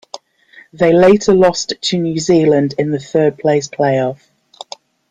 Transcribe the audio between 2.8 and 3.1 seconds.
the